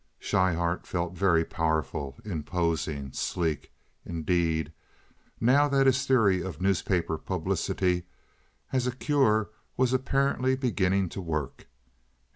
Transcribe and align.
Schryhart 0.19 0.87
felt 0.87 1.13
very 1.15 1.45
powerful, 1.45 2.17
imposing—sleek, 2.25 3.71
indeed—now 4.03 5.67
that 5.67 5.85
his 5.85 6.07
theory 6.07 6.41
of 6.41 6.59
newspaper 6.59 7.19
publicity 7.19 8.05
as 8.73 8.87
a 8.87 8.95
cure 8.95 9.51
was 9.77 9.93
apparently 9.93 10.55
beginning 10.55 11.07
to 11.09 11.21
work. 11.21 11.67